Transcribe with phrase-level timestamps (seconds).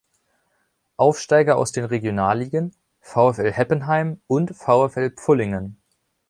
[0.97, 5.77] Aufsteiger aus den Regionalligen: VfL Heppenheim und VfL Pfullingen.